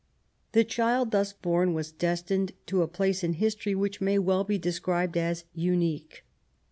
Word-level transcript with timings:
The 0.53 0.63
child 0.63 1.11
thus 1.11 1.31
born 1.31 1.75
was 1.75 1.91
destined 1.91 2.53
to 2.65 2.81
a 2.81 2.87
place 2.87 3.23
in 3.23 3.33
history 3.33 3.75
which 3.75 4.01
may 4.01 4.17
well 4.17 4.43
be 4.43 4.57
described 4.57 5.15
as 5.15 5.43
unique. 5.53 6.23